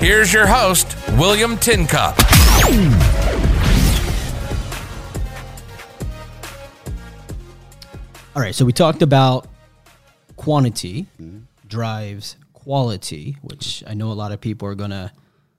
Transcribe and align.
Here's 0.00 0.32
your 0.32 0.46
host, 0.46 0.96
William 1.18 1.58
Tincup. 1.58 2.16
All 8.34 8.40
right, 8.42 8.54
so 8.54 8.64
we 8.64 8.72
talked 8.72 9.02
about 9.02 9.46
quantity 10.36 11.06
drives 11.66 12.36
quality, 12.54 13.36
which 13.42 13.84
I 13.86 13.94
know 13.94 14.10
a 14.10 14.14
lot 14.14 14.32
of 14.32 14.40
people 14.40 14.66
are 14.68 14.74
going 14.74 14.90
to 14.90 15.12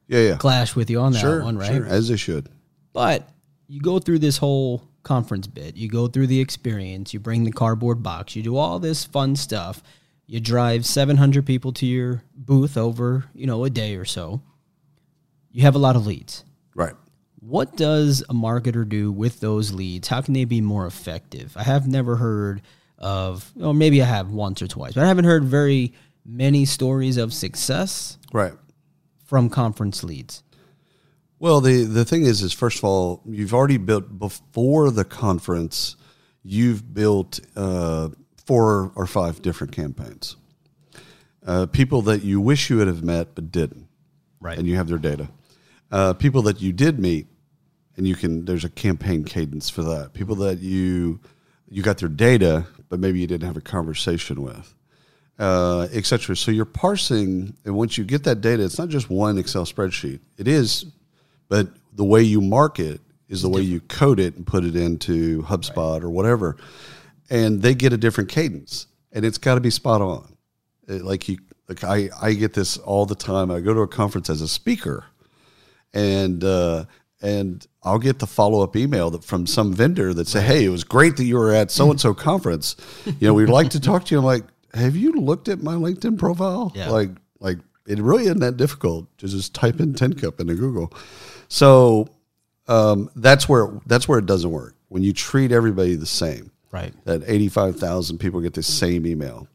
Yeah, 0.07 0.19
yeah. 0.21 0.35
clash 0.37 0.75
with 0.75 0.89
you 0.89 0.99
on 0.99 1.11
that 1.13 1.19
sure, 1.19 1.43
one, 1.43 1.57
right? 1.57 1.71
sure, 1.71 1.85
as 1.85 2.07
they 2.07 2.15
should. 2.17 2.49
But 2.93 3.29
you 3.67 3.79
go 3.79 3.99
through 3.99 4.19
this 4.19 4.37
whole 4.37 4.81
conference 5.03 5.47
bit, 5.47 5.75
you 5.77 5.87
go 5.87 6.07
through 6.07 6.27
the 6.27 6.39
experience, 6.39 7.13
you 7.13 7.19
bring 7.19 7.43
the 7.43 7.51
cardboard 7.51 8.01
box, 8.01 8.35
you 8.35 8.43
do 8.43 8.57
all 8.57 8.79
this 8.79 9.05
fun 9.05 9.35
stuff. 9.35 9.83
You 10.31 10.39
drive 10.39 10.85
700 10.85 11.45
people 11.45 11.73
to 11.73 11.85
your 11.85 12.23
booth 12.33 12.77
over, 12.77 13.25
you 13.35 13.45
know, 13.45 13.65
a 13.65 13.69
day 13.69 13.97
or 13.97 14.05
so. 14.05 14.41
You 15.51 15.63
have 15.63 15.75
a 15.75 15.77
lot 15.77 15.97
of 15.97 16.07
leads. 16.07 16.45
Right. 16.73 16.93
What 17.41 17.75
does 17.75 18.21
a 18.29 18.33
marketer 18.33 18.87
do 18.87 19.11
with 19.11 19.41
those 19.41 19.73
leads? 19.73 20.07
How 20.07 20.21
can 20.21 20.33
they 20.33 20.45
be 20.45 20.61
more 20.61 20.87
effective? 20.87 21.51
I 21.57 21.63
have 21.63 21.85
never 21.85 22.15
heard 22.15 22.61
of, 22.97 23.51
or 23.61 23.73
maybe 23.73 24.01
I 24.01 24.05
have 24.05 24.31
once 24.31 24.61
or 24.61 24.67
twice, 24.67 24.93
but 24.93 25.03
I 25.03 25.07
haven't 25.09 25.25
heard 25.25 25.43
very 25.43 25.91
many 26.25 26.63
stories 26.63 27.17
of 27.17 27.33
success 27.33 28.17
Right. 28.31 28.53
from 29.25 29.49
conference 29.49 30.01
leads. 30.01 30.43
Well, 31.39 31.59
the 31.59 31.83
the 31.83 32.05
thing 32.05 32.23
is, 32.23 32.41
is 32.41 32.53
first 32.53 32.77
of 32.77 32.85
all, 32.85 33.21
you've 33.25 33.53
already 33.53 33.75
built 33.75 34.17
before 34.17 34.91
the 34.91 35.03
conference. 35.03 35.97
You've 36.41 36.93
built 36.93 37.41
uh, 37.57 38.09
four 38.51 38.91
or 38.95 39.07
five 39.07 39.41
different 39.41 39.71
campaigns. 39.71 40.35
Uh, 41.45 41.65
people 41.67 42.01
that 42.01 42.21
you 42.21 42.41
wish 42.41 42.69
you 42.69 42.75
would 42.77 42.87
have 42.87 43.01
met 43.01 43.33
but 43.33 43.49
didn't, 43.49 43.87
Right. 44.41 44.57
and 44.57 44.67
you 44.67 44.75
have 44.75 44.89
their 44.89 44.97
data. 44.97 45.29
Uh, 45.89 46.11
people 46.13 46.41
that 46.43 46.61
you 46.61 46.73
did 46.73 46.99
meet, 46.99 47.27
and 47.95 48.05
you 48.05 48.15
can. 48.15 48.43
There's 48.43 48.65
a 48.65 48.69
campaign 48.69 49.23
cadence 49.23 49.69
for 49.69 49.83
that. 49.83 50.11
People 50.13 50.35
that 50.47 50.59
you 50.59 51.21
you 51.69 51.81
got 51.81 51.99
their 51.99 52.09
data, 52.09 52.65
but 52.89 52.99
maybe 52.99 53.19
you 53.21 53.27
didn't 53.27 53.47
have 53.47 53.55
a 53.57 53.61
conversation 53.61 54.41
with. 54.41 54.75
uh, 55.39 55.87
et 55.93 56.05
cetera. 56.05 56.35
So 56.35 56.51
you're 56.51 56.65
parsing, 56.65 57.55
and 57.65 57.73
once 57.75 57.97
you 57.97 58.03
get 58.03 58.25
that 58.25 58.41
data, 58.41 58.63
it's 58.63 58.77
not 58.77 58.89
just 58.89 59.09
one 59.09 59.37
Excel 59.39 59.65
spreadsheet. 59.65 60.19
It 60.37 60.47
is, 60.47 60.85
but 61.49 61.69
the 61.93 62.03
way 62.03 62.21
you 62.21 62.41
mark 62.41 62.79
it 62.79 62.99
is 63.27 63.41
the 63.41 63.49
way 63.49 63.61
you 63.61 63.79
code 63.79 64.19
it 64.19 64.35
and 64.35 64.45
put 64.45 64.63
it 64.65 64.75
into 64.75 65.41
HubSpot 65.43 66.03
or 66.03 66.09
whatever, 66.11 66.57
and 67.31 67.61
they 67.63 67.73
get 67.73 67.93
a 67.93 67.97
different 67.97 68.29
cadence, 68.29 68.85
and 69.11 69.25
it's 69.25 69.39
got 69.39 69.55
to 69.55 69.61
be 69.61 69.71
spot 69.71 70.01
on. 70.01 70.35
It- 70.87 71.03
like 71.03 71.27
you, 71.27 71.39
like 71.67 71.83
I, 71.83 72.09
I 72.21 72.33
get 72.33 72.53
this 72.53 72.77
all 72.77 73.05
the 73.07 73.15
time. 73.15 73.49
I 73.49 73.59
go 73.61 73.73
to 73.73 73.79
a 73.81 73.87
conference 73.87 74.29
as 74.29 74.41
a 74.41 74.47
speaker, 74.47 75.05
and 75.93 76.43
uh, 76.43 76.85
and 77.21 77.65
I'll 77.83 77.99
get 77.99 78.19
the 78.19 78.27
follow 78.27 78.61
up 78.61 78.75
email 78.75 79.09
that 79.11 79.23
from 79.23 79.47
some 79.47 79.73
vendor 79.73 80.13
that 80.13 80.27
say, 80.27 80.41
"Hey, 80.41 80.65
it 80.65 80.69
was 80.69 80.83
great 80.83 81.17
that 81.17 81.23
you 81.23 81.37
were 81.37 81.53
at 81.53 81.71
so 81.71 81.89
and 81.89 81.99
so 81.99 82.13
conference. 82.13 82.75
You 83.05 83.27
know, 83.27 83.33
we'd 83.33 83.49
like 83.49 83.69
to 83.71 83.79
talk 83.79 84.05
to 84.05 84.15
you." 84.15 84.19
I'm 84.19 84.25
like, 84.25 84.43
"Have 84.73 84.95
you 84.95 85.13
looked 85.13 85.47
at 85.47 85.61
my 85.63 85.75
LinkedIn 85.75 86.17
profile? 86.19 86.71
Yeah. 86.75 86.89
Like, 86.89 87.11
like 87.39 87.57
it 87.87 87.99
really 87.99 88.23
isn't 88.25 88.39
that 88.39 88.57
difficult 88.57 89.07
to 89.19 89.27
just 89.27 89.53
type 89.55 89.79
in 89.79 89.93
Tincup 89.93 90.39
into 90.41 90.55
Google." 90.55 90.93
So 91.47 92.09
um, 92.67 93.09
that's 93.15 93.47
where 93.47 93.69
that's 93.85 94.07
where 94.07 94.19
it 94.19 94.25
doesn't 94.25 94.51
work 94.51 94.75
when 94.89 95.03
you 95.03 95.13
treat 95.13 95.51
everybody 95.51 95.95
the 95.95 96.05
same 96.05 96.50
Right. 96.71 96.93
that 97.05 97.23
85,000 97.25 98.17
people 98.17 98.39
get 98.39 98.53
the 98.53 98.63
same 98.63 99.05
email. 99.05 99.47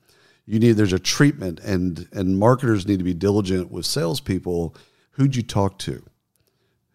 You 0.44 0.58
need 0.58 0.72
there's 0.72 0.92
a 0.92 0.98
treatment 0.98 1.58
and 1.60 2.08
and 2.12 2.38
marketers 2.38 2.86
need 2.86 2.98
to 2.98 3.04
be 3.04 3.14
diligent 3.14 3.70
with 3.70 3.84
salespeople. 3.84 4.76
Who'd 5.12 5.34
you 5.34 5.42
talk 5.42 5.78
to? 5.80 6.04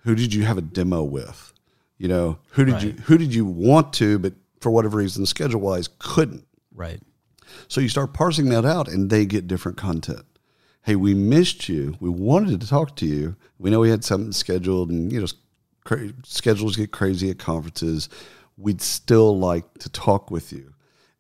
Who 0.04 0.16
did 0.16 0.34
you 0.34 0.44
have 0.44 0.58
a 0.58 0.62
demo 0.62 1.04
with? 1.04 1.54
You 1.98 2.08
know, 2.08 2.40
who 2.52 2.66
did 2.66 2.82
you 2.82 2.92
who 2.92 3.18
did 3.18 3.36
you 3.36 3.46
want 3.46 3.94
to, 3.94 4.18
but 4.20 4.34
for 4.62 4.72
whatever 4.72 4.98
reason, 4.98 5.26
schedule 5.26 5.60
wise, 5.60 5.90
couldn't. 6.00 6.46
Right. 6.74 7.02
So 7.68 7.82
you 7.82 7.90
start 7.90 8.14
parsing 8.14 8.50
that 8.50 8.66
out, 8.66 8.88
and 8.88 9.10
they 9.10 9.26
get 9.26 9.48
different 9.48 9.78
content. 9.78 10.24
Hey, 10.84 10.96
we 10.96 11.14
missed 11.14 11.68
you. 11.70 11.96
We 12.00 12.10
wanted 12.10 12.62
to 12.62 12.68
talk 12.68 12.96
to 12.98 13.06
you. 13.06 13.36
We 13.60 13.70
know 13.70 13.82
we 13.82 13.90
had 13.90 14.04
something 14.04 14.32
scheduled, 14.32 14.90
and 14.90 15.12
you 15.12 15.20
know, 15.20 15.28
cra- 15.84 16.14
schedules 16.24 16.76
get 16.76 16.92
crazy 16.92 17.30
at 17.30 17.38
conferences. 17.38 18.10
We'd 18.62 18.82
still 18.82 19.38
like 19.38 19.80
to 19.80 19.90
talk 19.90 20.32
with 20.32 20.54
you, 20.54 20.74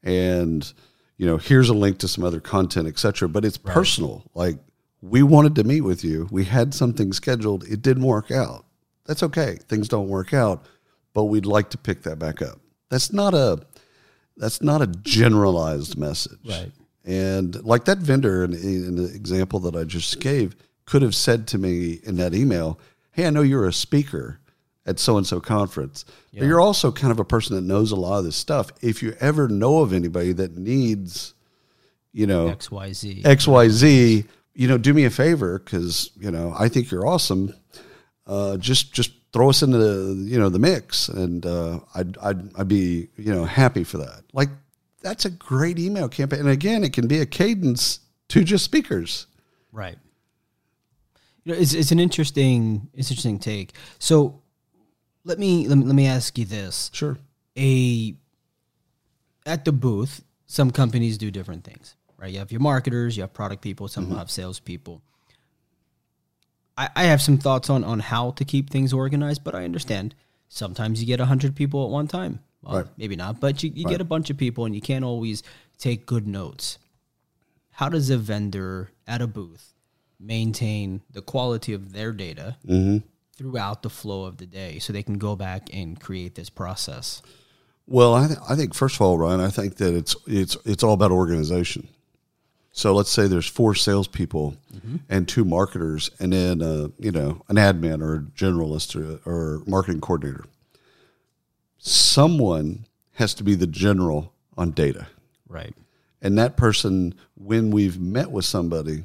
and 0.03 0.71
you 1.17 1.25
know, 1.25 1.37
here's 1.37 1.69
a 1.69 1.73
link 1.73 1.99
to 1.99 2.07
some 2.07 2.23
other 2.23 2.39
content, 2.39 2.87
etc. 2.87 3.29
But 3.29 3.45
it's 3.45 3.57
personal. 3.57 4.23
Like 4.33 4.57
we 5.01 5.23
wanted 5.23 5.55
to 5.55 5.63
meet 5.63 5.81
with 5.81 6.03
you. 6.03 6.27
We 6.31 6.45
had 6.45 6.73
something 6.73 7.13
scheduled. 7.13 7.63
It 7.65 7.81
didn't 7.81 8.03
work 8.03 8.31
out. 8.31 8.65
That's 9.05 9.23
okay. 9.23 9.57
Things 9.67 9.87
don't 9.87 10.07
work 10.07 10.33
out, 10.33 10.65
but 11.13 11.25
we'd 11.25 11.45
like 11.45 11.69
to 11.71 11.77
pick 11.77 12.03
that 12.03 12.17
back 12.17 12.41
up. 12.41 12.59
That's 12.89 13.13
not 13.13 13.33
a 13.33 13.61
that's 14.37 14.61
not 14.61 14.81
a 14.81 14.87
generalized 14.87 15.97
message. 15.97 16.39
Right. 16.45 16.71
And 17.05 17.63
like 17.63 17.85
that 17.85 17.97
vendor 17.97 18.43
in, 18.43 18.53
in 18.53 18.95
the 18.95 19.13
example 19.13 19.59
that 19.61 19.75
I 19.75 19.83
just 19.83 20.19
gave 20.19 20.55
could 20.85 21.01
have 21.01 21.15
said 21.15 21.47
to 21.47 21.57
me 21.57 21.99
in 22.03 22.17
that 22.17 22.33
email, 22.33 22.79
Hey, 23.11 23.27
I 23.27 23.29
know 23.29 23.41
you're 23.41 23.67
a 23.67 23.73
speaker 23.73 24.39
at 24.85 24.99
so 24.99 25.17
and 25.17 25.27
so 25.27 25.39
conference, 25.39 26.05
but 26.33 26.43
you're 26.43 26.61
also 26.61 26.91
kind 26.91 27.11
of 27.11 27.19
a 27.19 27.25
person 27.25 27.55
that 27.55 27.61
knows 27.61 27.91
a 27.91 27.95
lot 27.95 28.17
of 28.17 28.25
this 28.25 28.35
stuff. 28.35 28.71
If 28.81 29.03
you 29.03 29.15
ever 29.19 29.47
know 29.47 29.79
of 29.79 29.93
anybody 29.93 30.33
that 30.33 30.57
needs, 30.57 31.33
you 32.13 32.25
know, 32.25 32.49
XYZ. 32.49 33.21
XYZ, 33.23 34.27
you 34.55 34.67
know, 34.67 34.77
do 34.77 34.93
me 34.93 35.05
a 35.05 35.09
favor 35.09 35.59
because, 35.59 36.11
you 36.19 36.31
know, 36.31 36.53
I 36.57 36.67
think 36.67 36.89
you're 36.89 37.05
awesome. 37.05 37.53
Uh, 38.25 38.57
just 38.57 38.93
just 38.93 39.11
throw 39.33 39.49
us 39.49 39.61
into 39.61 39.77
the, 39.77 40.13
you 40.23 40.39
know 40.39 40.49
the 40.49 40.59
mix, 40.59 41.07
and 41.09 41.45
uh, 41.45 41.79
I'd, 41.95 42.17
I'd 42.17 42.55
I'd 42.57 42.67
be 42.67 43.07
you 43.17 43.33
know 43.33 43.45
happy 43.45 43.83
for 43.83 43.97
that. 43.97 44.23
Like 44.33 44.49
that's 45.01 45.25
a 45.25 45.29
great 45.29 45.79
email 45.79 46.07
campaign, 46.09 46.41
and 46.41 46.49
again, 46.49 46.83
it 46.83 46.93
can 46.93 47.07
be 47.07 47.19
a 47.19 47.25
cadence 47.25 47.99
to 48.29 48.43
just 48.43 48.63
speakers. 48.63 49.27
Right. 49.71 49.97
You 51.43 51.53
know, 51.53 51.59
it's 51.59 51.73
it's 51.73 51.91
an 51.91 51.99
interesting 51.99 52.89
it's 52.93 53.09
interesting 53.09 53.39
take. 53.39 53.73
So 53.99 54.40
let 55.23 55.39
me 55.39 55.67
let 55.67 55.77
me 55.77 55.85
let 55.85 55.95
me 55.95 56.07
ask 56.07 56.37
you 56.37 56.45
this. 56.45 56.89
Sure. 56.93 57.17
A 57.57 58.15
at 59.45 59.65
the 59.65 59.71
booth, 59.71 60.23
some 60.45 60.71
companies 60.71 61.17
do 61.17 61.31
different 61.31 61.63
things. 61.63 61.95
Right. 62.17 62.31
You 62.31 62.39
have 62.39 62.51
your 62.51 62.61
marketers, 62.61 63.17
you 63.17 63.23
have 63.23 63.33
product 63.33 63.61
people, 63.61 63.87
some 63.87 64.07
mm-hmm. 64.07 64.15
have 64.15 64.29
salespeople. 64.29 65.01
I, 66.77 66.89
I 66.95 67.03
have 67.05 67.21
some 67.21 67.37
thoughts 67.37 67.69
on 67.69 67.83
on 67.83 67.99
how 67.99 68.31
to 68.31 68.45
keep 68.45 68.69
things 68.69 68.93
organized, 68.93 69.43
but 69.43 69.55
I 69.55 69.65
understand 69.65 70.15
sometimes 70.49 71.01
you 71.01 71.07
get 71.07 71.19
hundred 71.19 71.55
people 71.55 71.83
at 71.85 71.89
one 71.89 72.07
time. 72.07 72.39
Well, 72.63 72.77
Right. 72.77 72.87
maybe 72.95 73.15
not, 73.15 73.39
but 73.39 73.63
you, 73.63 73.71
you 73.73 73.85
get 73.85 74.01
a 74.01 74.05
bunch 74.05 74.29
of 74.29 74.37
people 74.37 74.65
and 74.65 74.75
you 74.75 74.81
can't 74.81 75.03
always 75.03 75.41
take 75.79 76.05
good 76.05 76.27
notes. 76.27 76.77
How 77.71 77.89
does 77.89 78.11
a 78.11 78.17
vendor 78.17 78.91
at 79.07 79.21
a 79.21 79.25
booth 79.25 79.73
maintain 80.19 81.01
the 81.09 81.21
quality 81.21 81.73
of 81.73 81.93
their 81.93 82.11
data 82.11 82.55
mm-hmm. 82.65 82.97
Throughout 83.45 83.81
the 83.81 83.89
flow 83.89 84.25
of 84.25 84.37
the 84.37 84.45
day 84.45 84.77
so 84.79 84.93
they 84.93 85.01
can 85.03 85.17
go 85.17 85.35
back 85.35 85.67
and 85.73 85.99
create 85.99 86.35
this 86.35 86.49
process? 86.49 87.21
Well, 87.87 88.13
I, 88.13 88.27
th- 88.27 88.39
I 88.47 88.55
think 88.55 88.73
first 88.75 88.95
of 88.95 89.01
all, 89.01 89.17
Ryan, 89.17 89.39
I 89.39 89.49
think 89.49 89.77
that 89.77 89.95
it's 89.95 90.15
it's 90.27 90.55
it's 90.65 90.83
all 90.83 90.93
about 90.93 91.11
organization. 91.11 91.87
So 92.71 92.93
let's 92.93 93.09
say 93.09 93.27
there's 93.27 93.47
four 93.47 93.75
salespeople 93.75 94.55
and 95.09 95.27
two 95.27 95.43
marketers, 95.43 96.09
and 96.19 96.31
then 96.31 96.61
uh, 96.61 96.87
you 96.99 97.11
know 97.11 97.41
an 97.49 97.55
admin 97.57 98.01
or 98.01 98.15
a 98.15 98.19
generalist 98.19 98.95
or, 98.95 99.19
or 99.29 99.61
marketing 99.65 99.99
coordinator. 100.01 100.45
Someone 101.79 102.85
has 103.13 103.33
to 103.35 103.43
be 103.43 103.55
the 103.55 103.67
general 103.67 104.33
on 104.57 104.71
data, 104.71 105.07
Right. 105.49 105.73
and 106.21 106.37
that 106.37 106.55
person, 106.55 107.15
when 107.35 107.71
we've 107.71 107.99
met 107.99 108.31
with 108.31 108.45
somebody, 108.45 109.03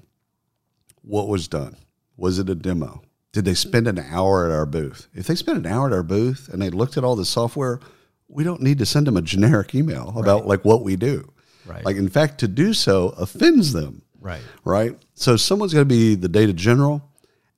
what 1.03 1.27
was 1.29 1.49
done? 1.49 1.77
Was 2.17 2.39
it 2.39 2.49
a 2.51 2.55
demo? 2.55 3.03
Did 3.37 3.45
they 3.45 3.55
spend 3.55 3.87
an 3.87 3.99
hour 3.99 4.47
at 4.47 4.51
our 4.51 4.65
booth? 4.65 5.09
If 5.15 5.27
they 5.27 5.35
spent 5.35 5.59
an 5.59 5.67
hour 5.67 5.89
at 5.89 5.93
our 5.93 6.03
booth 6.03 6.49
and 6.51 6.63
they 6.63 6.71
looked 6.71 6.97
at 6.97 7.05
all 7.05 7.17
the 7.17 7.27
software, 7.27 7.81
we 8.29 8.45
don't 8.45 8.63
need 8.63 8.79
to 8.79 8.87
send 8.87 9.07
them 9.07 9.19
a 9.19 9.21
generic 9.23 9.75
email 9.75 10.15
about 10.17 10.47
like 10.47 10.65
what 10.65 10.83
we 10.83 10.97
do. 10.97 11.31
Right. 11.67 11.85
Like 11.85 11.97
in 11.97 12.09
fact, 12.09 12.39
to 12.39 12.49
do 12.49 12.73
so 12.73 13.11
offends 13.11 13.75
them. 13.75 14.01
Right. 14.19 14.41
Right. 14.65 14.99
So 15.13 15.37
someone's 15.37 15.75
got 15.75 15.81
to 15.81 15.85
be 15.85 16.15
the 16.15 16.31
data 16.31 16.55
general, 16.55 17.07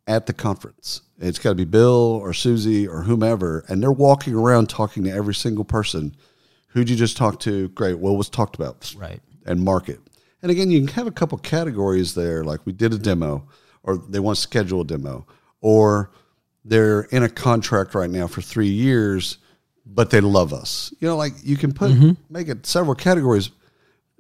at 0.09 0.27
the 0.27 0.33
conference. 0.33 1.03
It's 1.21 1.39
got 1.39 1.51
to 1.51 1.55
be 1.55 1.65
Bill 1.65 2.19
or 2.21 2.33
Susie 2.33 2.89
or 2.89 3.03
whomever, 3.03 3.65
and 3.69 3.81
they're 3.81 3.93
walking 3.93 4.35
around 4.35 4.69
talking 4.69 5.05
to 5.05 5.11
every 5.11 5.35
single 5.35 5.65
person. 5.65 6.17
Who'd 6.69 6.91
you 6.91 6.97
just 6.97 7.17
talk 7.17 7.39
to? 7.41 7.69
Great. 7.69 7.99
What 7.99 8.17
was 8.17 8.29
talked 8.29 8.57
about? 8.57 8.93
Right. 8.97 9.21
And 9.47 9.61
market. 9.61 10.01
And 10.43 10.51
again, 10.51 10.71
you 10.71 10.81
can 10.81 10.89
have 10.95 11.07
a 11.07 11.13
couple 11.13 11.39
categories 11.39 12.15
there, 12.15 12.43
like 12.43 12.65
we 12.65 12.73
did 12.73 12.95
a 12.95 12.99
demo, 12.99 13.47
or 13.83 13.99
they 13.99 14.21
want 14.21 14.37
to 14.37 14.43
schedule 14.43 14.81
a 14.81 14.85
demo, 14.85 15.27
or 15.61 16.11
they're 16.65 17.03
in 17.03 17.23
a 17.23 17.29
contract 17.29 17.95
right 17.95 18.11
now 18.11 18.27
for 18.27 18.41
three 18.43 18.69
years, 18.69 19.39
but 19.87 20.11
they 20.11 20.21
love 20.21 20.53
us. 20.53 20.93
You 21.01 21.09
know, 21.09 21.17
like 21.17 21.33
you 21.43 21.57
can 21.57 21.73
put 21.73 21.93
make 22.31 22.49
it 22.49 22.67
several 22.67 22.95
categories, 22.95 23.51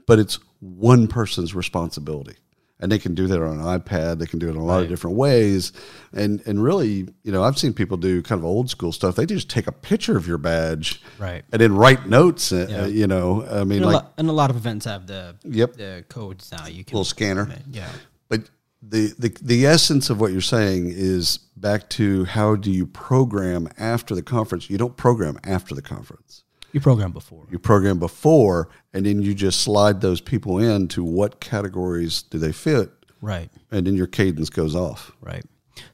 but 0.06 0.18
it's 0.18 0.38
one 0.60 1.06
person's 1.08 1.54
responsibility. 1.54 2.34
And 2.80 2.92
they 2.92 2.98
can 3.00 3.16
do 3.16 3.26
that 3.26 3.42
on 3.42 3.58
an 3.58 3.80
iPad. 3.80 4.20
They 4.20 4.26
can 4.26 4.38
do 4.38 4.46
it 4.46 4.52
in 4.52 4.56
a 4.56 4.64
lot 4.64 4.84
of 4.84 4.88
different 4.88 5.16
ways. 5.16 5.72
And 6.12 6.40
and 6.46 6.62
really, 6.62 7.08
you 7.24 7.32
know, 7.32 7.42
I've 7.42 7.58
seen 7.58 7.72
people 7.72 7.96
do 7.96 8.22
kind 8.22 8.38
of 8.38 8.44
old 8.44 8.70
school 8.70 8.92
stuff. 8.92 9.16
They 9.16 9.26
just 9.26 9.50
take 9.50 9.66
a 9.66 9.72
picture 9.72 10.16
of 10.16 10.28
your 10.28 10.38
badge, 10.38 11.02
Right. 11.18 11.42
and 11.50 11.60
then 11.60 11.74
write 11.74 12.06
notes. 12.08 12.52
uh, 12.52 12.88
you 12.88 13.08
know, 13.08 13.44
I 13.50 13.64
mean, 13.64 13.78
And, 13.78 13.84
a 13.84 13.86
like 13.86 13.94
lot, 14.04 14.12
and 14.16 14.28
a 14.30 14.32
lot 14.32 14.50
of 14.50 14.56
events 14.56 14.84
have 14.86 15.08
the 15.08 15.34
Yep. 15.42 15.72
the 15.76 16.04
codes 16.08 16.52
now. 16.52 16.66
You 16.68 16.84
can 16.84 16.94
little 16.94 17.04
scanner. 17.04 17.52
yeah. 17.72 17.88
But 18.28 18.42
the, 18.80 19.14
the 19.18 19.36
the 19.42 19.66
essence 19.66 20.08
of 20.08 20.20
what 20.20 20.32
you're 20.32 20.40
saying 20.40 20.90
is 20.90 21.38
back 21.56 21.88
to 21.90 22.24
how 22.24 22.54
do 22.54 22.70
you 22.70 22.86
program 22.86 23.68
after 23.78 24.14
the 24.14 24.22
conference? 24.22 24.70
You 24.70 24.78
don't 24.78 24.96
program 24.96 25.38
after 25.44 25.74
the 25.74 25.82
conference. 25.82 26.44
You 26.72 26.80
program 26.80 27.12
before. 27.12 27.46
You 27.50 27.58
program 27.58 27.98
before, 27.98 28.68
and 28.92 29.06
then 29.06 29.22
you 29.22 29.34
just 29.34 29.60
slide 29.60 30.00
those 30.00 30.20
people 30.20 30.58
in 30.58 30.86
to 30.88 31.02
what 31.02 31.40
categories 31.40 32.22
do 32.22 32.38
they 32.38 32.52
fit, 32.52 32.90
Right. 33.22 33.50
and 33.70 33.86
then 33.86 33.94
your 33.94 34.06
cadence 34.06 34.50
goes 34.50 34.76
off. 34.76 35.12
Right. 35.20 35.44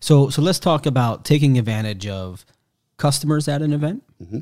So 0.00 0.28
so 0.28 0.42
let's 0.42 0.58
talk 0.58 0.84
about 0.84 1.24
taking 1.24 1.58
advantage 1.58 2.06
of 2.06 2.44
customers 2.96 3.48
at 3.48 3.62
an 3.62 3.72
event 3.72 4.02
mm-hmm. 4.22 4.40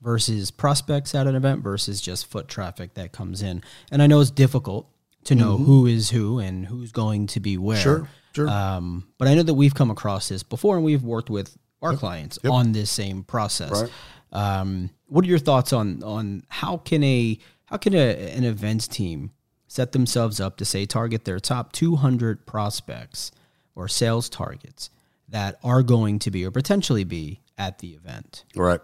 versus 0.00 0.50
prospects 0.50 1.14
at 1.14 1.26
an 1.26 1.34
event 1.34 1.62
versus 1.62 2.00
just 2.00 2.26
foot 2.26 2.46
traffic 2.46 2.94
that 2.94 3.12
comes 3.12 3.42
in. 3.42 3.62
And 3.90 4.02
I 4.02 4.06
know 4.06 4.20
it's 4.20 4.30
difficult 4.30 4.88
to 5.24 5.34
know 5.34 5.56
who 5.56 5.86
is 5.86 6.10
who 6.10 6.38
and 6.38 6.66
who's 6.66 6.92
going 6.92 7.26
to 7.28 7.40
be 7.40 7.56
where. 7.56 7.76
Sure, 7.76 8.08
sure. 8.34 8.48
Um, 8.48 9.08
but 9.18 9.28
I 9.28 9.34
know 9.34 9.42
that 9.42 9.54
we've 9.54 9.74
come 9.74 9.90
across 9.90 10.28
this 10.28 10.42
before, 10.42 10.76
and 10.76 10.84
we've 10.84 11.02
worked 11.02 11.30
with 11.30 11.56
our 11.82 11.96
clients 11.96 12.38
on 12.48 12.72
this 12.72 12.90
same 12.90 13.22
process. 13.22 13.82
Right. 13.82 13.90
Um, 14.32 14.90
what 15.06 15.24
are 15.24 15.28
your 15.28 15.38
thoughts 15.38 15.72
on 15.72 16.02
on 16.02 16.44
how 16.48 16.76
can 16.78 17.02
a 17.02 17.38
how 17.64 17.76
can 17.76 17.94
a, 17.94 18.32
an 18.32 18.44
events 18.44 18.86
team 18.86 19.32
set 19.66 19.92
themselves 19.92 20.40
up 20.40 20.56
to 20.56 20.64
say 20.64 20.84
target 20.84 21.24
their 21.24 21.38
top 21.38 21.72
200 21.72 22.44
prospects 22.44 23.30
or 23.74 23.86
sales 23.88 24.28
targets 24.28 24.90
that 25.28 25.58
are 25.62 25.82
going 25.82 26.18
to 26.18 26.30
be 26.30 26.44
or 26.44 26.50
potentially 26.50 27.04
be 27.04 27.40
at 27.56 27.78
the 27.78 27.90
event? 27.90 28.44
Right. 28.56 28.80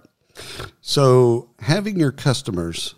So 0.81 1.51
having 1.61 1.99
your 1.99 2.13
customers 2.13 2.95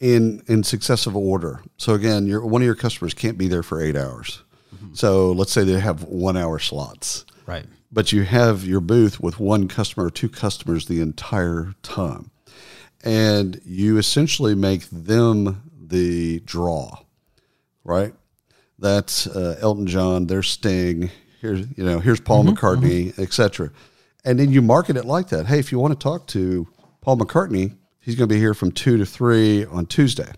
in 0.00 0.42
in 0.46 0.62
successive 0.64 1.16
order. 1.16 1.62
So 1.76 1.94
again, 1.94 2.26
your 2.26 2.44
one 2.44 2.62
of 2.62 2.66
your 2.66 2.74
customers 2.74 3.14
can't 3.14 3.38
be 3.38 3.48
there 3.48 3.62
for 3.62 3.80
eight 3.80 3.96
hours. 3.96 4.42
Mm-hmm. 4.74 4.94
So 4.94 5.32
let's 5.32 5.52
say 5.52 5.64
they 5.64 5.80
have 5.80 6.02
one 6.04 6.36
hour 6.36 6.58
slots. 6.58 7.24
Right. 7.46 7.66
but 7.92 8.10
you 8.10 8.24
have 8.24 8.64
your 8.64 8.80
booth 8.80 9.20
with 9.20 9.38
one 9.38 9.68
customer 9.68 10.06
or 10.06 10.10
two 10.10 10.28
customers 10.28 10.86
the 10.86 11.00
entire 11.00 11.74
time. 11.82 12.30
And 13.04 13.60
you 13.64 13.98
essentially 13.98 14.54
make 14.54 14.88
them 14.90 15.70
the 15.78 16.40
draw, 16.40 16.98
right? 17.84 18.14
That's 18.78 19.26
uh, 19.26 19.58
Elton 19.60 19.86
John, 19.86 20.26
there's 20.26 20.48
Sting, 20.48 21.10
here's 21.40 21.66
you 21.76 21.84
know, 21.84 22.00
here's 22.00 22.20
Paul 22.20 22.44
mm-hmm, 22.44 22.54
McCartney, 22.54 23.06
mm-hmm. 23.08 23.22
etc. 23.22 23.70
And 24.24 24.40
then 24.40 24.50
you 24.50 24.60
market 24.62 24.96
it 24.96 25.04
like 25.04 25.28
that. 25.28 25.46
Hey, 25.46 25.58
if 25.58 25.70
you 25.70 25.78
want 25.78 25.98
to 25.98 26.02
talk 26.02 26.26
to 26.28 26.66
Paul 27.00 27.18
McCartney, 27.18 27.76
he's 28.04 28.14
going 28.14 28.28
to 28.28 28.34
be 28.34 28.38
here 28.38 28.54
from 28.54 28.70
2 28.70 28.98
to 28.98 29.06
3 29.06 29.64
on 29.66 29.86
Tuesday. 29.86 30.30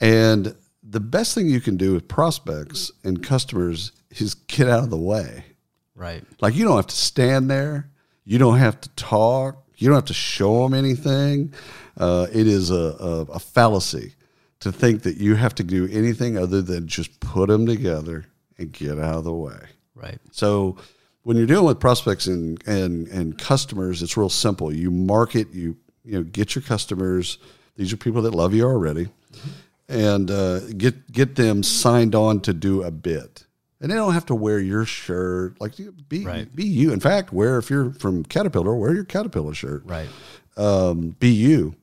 And 0.00 0.54
the 0.82 1.00
best 1.00 1.34
thing 1.34 1.48
you 1.48 1.60
can 1.60 1.76
do 1.76 1.94
with 1.94 2.06
prospects 2.06 2.90
and 3.02 3.22
customers 3.22 3.92
is 4.10 4.34
get 4.34 4.68
out 4.68 4.84
of 4.84 4.90
the 4.90 4.96
way. 4.96 5.44
Right. 5.94 6.22
Like 6.40 6.54
you 6.54 6.64
don't 6.64 6.76
have 6.76 6.86
to 6.86 6.96
stand 6.96 7.50
there. 7.50 7.90
You 8.24 8.38
don't 8.38 8.58
have 8.58 8.80
to 8.82 8.88
talk. 8.90 9.64
You 9.76 9.88
don't 9.88 9.96
have 9.96 10.06
to 10.06 10.14
show 10.14 10.62
them 10.62 10.74
anything. 10.74 11.52
Uh, 11.96 12.26
it 12.32 12.46
is 12.46 12.70
a, 12.70 12.74
a, 12.74 13.20
a 13.32 13.38
fallacy 13.38 14.14
to 14.60 14.72
think 14.72 15.02
that 15.02 15.16
you 15.16 15.34
have 15.34 15.54
to 15.56 15.64
do 15.64 15.88
anything 15.90 16.38
other 16.38 16.62
than 16.62 16.86
just 16.86 17.20
put 17.20 17.48
them 17.48 17.66
together 17.66 18.26
and 18.58 18.72
get 18.72 18.98
out 18.98 19.16
of 19.16 19.24
the 19.24 19.32
way. 19.32 19.58
Right. 19.94 20.18
So 20.30 20.76
when 21.22 21.36
you're 21.36 21.46
dealing 21.46 21.66
with 21.66 21.80
prospects 21.80 22.26
and, 22.26 22.62
and, 22.66 23.08
and 23.08 23.38
customers, 23.38 24.02
it's 24.02 24.16
real 24.16 24.28
simple. 24.28 24.72
You 24.72 24.90
market, 24.90 25.52
you 25.52 25.76
you 26.06 26.12
know, 26.12 26.22
get 26.22 26.54
your 26.54 26.62
customers. 26.62 27.38
These 27.76 27.92
are 27.92 27.96
people 27.96 28.22
that 28.22 28.34
love 28.34 28.54
you 28.54 28.64
already, 28.64 29.08
and 29.88 30.30
uh, 30.30 30.60
get 30.60 31.12
get 31.12 31.34
them 31.36 31.62
signed 31.62 32.14
on 32.14 32.40
to 32.40 32.54
do 32.54 32.82
a 32.82 32.90
bit. 32.90 33.44
And 33.80 33.90
they 33.90 33.96
don't 33.96 34.14
have 34.14 34.26
to 34.26 34.34
wear 34.34 34.58
your 34.58 34.86
shirt. 34.86 35.60
Like 35.60 35.74
be 36.08 36.24
Right. 36.24 36.54
be 36.54 36.64
you. 36.64 36.92
In 36.92 37.00
fact, 37.00 37.32
wear 37.32 37.58
if 37.58 37.68
you're 37.68 37.90
from 37.92 38.24
Caterpillar, 38.24 38.74
wear 38.74 38.94
your 38.94 39.04
Caterpillar 39.04 39.52
shirt. 39.52 39.82
Right. 39.84 40.08
Um, 40.56 41.10
be 41.18 41.28
you, 41.28 41.74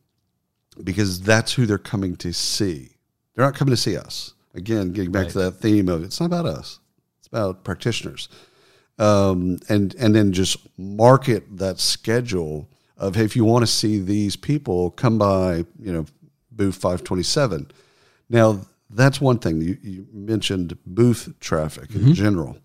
because 0.84 1.22
that's 1.22 1.54
who 1.54 1.68
they're 1.68 1.78
coming 1.78 2.16
to 2.18 2.34
see. 2.34 2.98
They're 3.36 3.46
not 3.46 3.56
coming 3.56 3.74
to 3.74 3.81
see 3.81 3.96
us. 3.96 4.34
Again, 4.56 4.92
getting 4.94 5.12
back 5.12 5.28
to 5.30 5.40
that 5.40 5.52
theme 5.54 5.90
of 5.90 6.04
it's 6.04 6.20
not 6.20 6.28
about 6.28 6.46
us. 6.46 6.80
It's 7.20 7.28
about 7.28 7.64
practitioners 7.64 8.30
um, 9.00 9.60
and 9.70 9.96
and 9.96 10.16
then 10.16 10.31
just 10.31 10.58
market 10.78 11.58
that 11.58 11.80
schedule 11.80 12.68
of 12.98 13.16
hey, 13.16 13.24
if 13.24 13.36
you 13.36 13.45
want 13.45 13.63
to 13.63 13.72
see 13.72 14.00
these 14.00 14.36
people, 14.36 14.92
come 14.92 15.18
by, 15.18 15.66
you 15.80 15.92
know, 15.92 16.06
booth 16.51 16.75
five 16.75 17.04
twenty 17.04 17.24
seven. 17.24 17.72
Now 18.30 18.62
that's 18.90 19.19
one 19.19 19.40
thing 19.40 19.62
you, 19.62 19.78
you 19.81 20.07
mentioned 20.12 20.78
booth 20.86 21.34
traffic 21.40 21.92
in 21.92 22.01
mm-hmm. 22.01 22.13
general. 22.13 22.57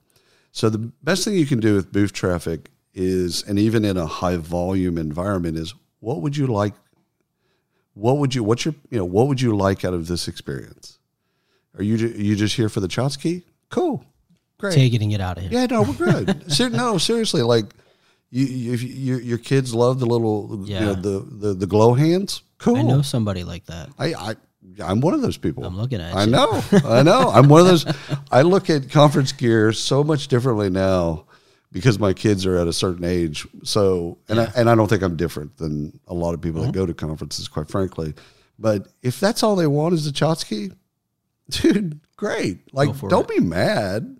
So 0.52 0.68
the 0.68 0.78
best 0.78 1.24
thing 1.24 1.34
you 1.34 1.46
can 1.46 1.60
do 1.60 1.74
with 1.74 1.92
booth 1.92 2.12
traffic 2.12 2.70
is, 2.94 3.42
and 3.44 3.58
even 3.58 3.84
in 3.84 3.96
a 3.96 4.06
high 4.06 4.36
volume 4.36 4.98
environment, 4.98 5.56
is 5.56 5.74
what 6.00 6.20
would 6.22 6.36
you 6.36 6.46
like? 6.46 6.74
What 7.94 8.18
would 8.18 8.34
you? 8.34 8.44
What's 8.44 8.64
your? 8.64 8.74
You 8.90 8.98
know, 8.98 9.04
what 9.04 9.28
would 9.28 9.40
you 9.40 9.56
like 9.56 9.84
out 9.84 9.94
of 9.94 10.06
this 10.06 10.28
experience? 10.28 10.98
Are 11.76 11.82
you 11.82 11.96
ju- 11.96 12.14
you 12.16 12.36
just 12.36 12.56
here 12.56 12.68
for 12.68 12.80
the 12.80 12.88
Chotsky? 12.88 13.44
Cool, 13.70 14.04
great. 14.58 14.74
Take 14.74 14.94
it 14.94 15.20
out 15.20 15.36
of 15.36 15.44
here. 15.44 15.52
Yeah, 15.52 15.66
no, 15.66 15.82
we're 15.82 15.94
good. 15.94 16.52
Ser- 16.52 16.70
no, 16.70 16.98
seriously, 16.98 17.42
like 17.42 17.66
you, 18.30 18.44
you, 18.46 18.72
if 18.74 18.82
you, 18.82 19.18
your 19.18 19.38
kids 19.38 19.72
love 19.74 20.00
the 20.00 20.06
little, 20.06 20.62
you 20.66 20.78
know, 20.78 20.90
Yeah. 20.90 20.94
the, 21.00 21.26
the 21.30 21.54
the 21.54 21.66
glow 21.66 21.94
hands. 21.94 22.42
Cool. 22.58 22.76
I 22.76 22.82
know 22.82 23.02
somebody 23.02 23.44
like 23.44 23.64
that. 23.66 23.88
I, 23.98 24.14
I, 24.14 24.34
I'm 24.84 25.00
one 25.00 25.14
of 25.14 25.22
those 25.22 25.36
people. 25.38 25.64
I'm 25.64 25.76
looking 25.76 26.00
at 26.00 26.14
I 26.14 26.24
you. 26.24 26.30
know. 26.30 26.62
I 26.84 27.02
know. 27.02 27.30
I'm 27.30 27.48
one 27.48 27.60
of 27.62 27.66
those. 27.66 27.86
I 28.30 28.42
look 28.42 28.68
at 28.68 28.90
conference 28.90 29.32
gear 29.32 29.72
so 29.72 30.02
much 30.04 30.28
differently 30.28 30.68
now 30.68 31.24
because 31.72 31.98
my 31.98 32.12
kids 32.12 32.44
are 32.46 32.56
at 32.56 32.66
a 32.66 32.72
certain 32.72 33.04
age. 33.04 33.46
So, 33.62 34.18
and 34.28 34.40
I, 34.40 34.52
and 34.56 34.68
I 34.68 34.74
don't 34.74 34.88
think 34.88 35.02
I'm 35.02 35.16
different 35.16 35.56
than 35.56 35.98
a 36.08 36.14
lot 36.14 36.34
of 36.34 36.40
people 36.40 36.60
Uh-huh. 36.62 36.70
that 36.72 36.76
go 36.78 36.84
to 36.86 36.94
conferences, 36.94 37.46
quite 37.48 37.68
frankly. 37.70 38.14
But 38.58 38.88
if 39.02 39.20
that's 39.20 39.42
all 39.42 39.54
they 39.56 39.66
want 39.68 39.94
is 39.94 40.06
a 40.06 40.12
Chotsky, 40.12 40.72
dude, 41.50 42.00
great. 42.16 42.58
Like, 42.74 42.90
don't 43.08 43.28
be 43.28 43.40
mad. 43.40 44.17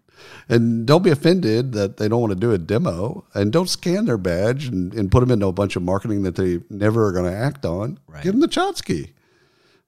And 0.49 0.87
don't 0.87 1.03
be 1.03 1.11
offended 1.11 1.73
that 1.73 1.99
they 1.99 2.09
don't 2.09 2.21
want 2.23 2.33
to 2.33 2.39
do 2.39 2.53
a 2.53 2.59
demo, 2.59 3.25
and 3.35 3.53
don't 3.53 3.69
scan 3.69 4.07
their 4.07 4.17
badge 4.17 4.67
and, 4.67 4.95
and 4.95 5.11
put 5.11 5.21
them 5.21 5.31
into 5.31 5.47
a 5.47 5.53
bunch 5.53 5.77
of 5.77 5.83
marketing 5.83 6.23
that 6.23 6.37
they 6.37 6.61
never 6.71 7.07
are 7.07 7.13
going 7.13 7.31
to 7.31 7.37
act 7.37 7.67
on. 7.67 7.99
Right. 8.09 8.23
Give 8.23 8.33
them 8.33 8.41
the 8.41 8.49
Chotsky. 8.49 9.13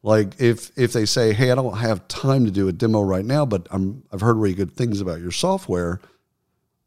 Like 0.02 0.38
if 0.40 0.70
if 0.78 0.92
they 0.92 1.04
say, 1.06 1.32
"Hey, 1.34 1.50
I 1.50 1.54
don't 1.54 1.76
have 1.78 2.06
time 2.08 2.44
to 2.46 2.50
do 2.50 2.68
a 2.68 2.72
demo 2.72 3.00
right 3.02 3.24
now, 3.24 3.44
but 3.46 3.66
I'm 3.70 4.02
I've 4.12 4.20
heard 4.22 4.36
really 4.36 4.54
good 4.54 4.72
things 4.72 5.00
about 5.00 5.20
your 5.20 5.30
software," 5.30 6.00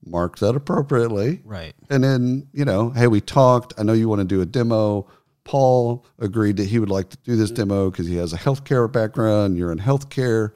mark 0.05 0.39
that 0.39 0.55
appropriately, 0.55 1.41
Right. 1.45 1.73
and 1.91 2.03
then 2.03 2.47
you 2.53 2.65
know, 2.65 2.89
hey, 2.89 3.07
we 3.07 3.21
talked. 3.21 3.73
I 3.77 3.83
know 3.83 3.93
you 3.93 4.09
want 4.09 4.19
to 4.21 4.25
do 4.25 4.41
a 4.41 4.45
demo. 4.47 5.07
Paul 5.43 6.05
agreed 6.19 6.57
that 6.57 6.65
he 6.69 6.79
would 6.79 6.89
like 6.89 7.09
to 7.09 7.17
do 7.23 7.35
this 7.35 7.51
demo 7.51 7.91
because 7.91 8.07
he 8.07 8.15
has 8.15 8.33
a 8.33 8.37
healthcare 8.37 8.91
background. 8.91 9.57
You're 9.57 9.71
in 9.71 9.79
healthcare. 9.79 10.55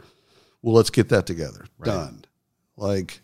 Well, 0.62 0.74
let's 0.76 0.90
get 0.90 1.10
that 1.10 1.26
together. 1.28 1.66
Done. 1.84 2.24
Like 2.78 3.20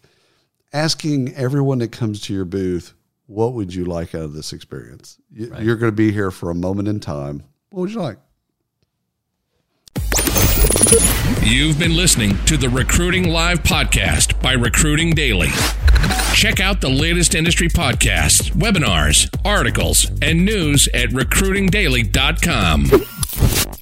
asking 0.73 1.33
everyone 1.35 1.79
that 1.79 1.91
comes 1.91 2.21
to 2.21 2.33
your 2.33 2.45
booth, 2.45 2.93
what 3.27 3.53
would 3.53 3.73
you 3.73 3.85
like 3.85 4.13
out 4.13 4.23
of 4.23 4.33
this 4.33 4.51
experience? 4.51 5.17
You, 5.31 5.53
You're 5.59 5.77
going 5.77 5.91
to 5.91 5.95
be 5.95 6.11
here 6.11 6.31
for 6.31 6.49
a 6.49 6.55
moment 6.55 6.87
in 6.87 6.99
time. 6.99 7.43
What 7.69 7.81
would 7.81 7.91
you 7.91 8.01
like? 8.01 8.17
You've 11.41 11.79
been 11.79 11.95
listening 11.95 12.37
to 12.45 12.57
the 12.57 12.69
Recruiting 12.69 13.29
Live 13.29 13.63
podcast 13.63 14.41
by 14.41 14.53
Recruiting 14.53 15.11
Daily. 15.11 15.49
Check 16.33 16.59
out 16.59 16.81
the 16.81 16.89
latest 16.89 17.35
industry 17.35 17.69
podcasts, 17.69 18.51
webinars, 18.51 19.33
articles, 19.45 20.09
and 20.21 20.45
news 20.45 20.87
at 20.93 21.09
recruitingdaily.com. 21.09 23.79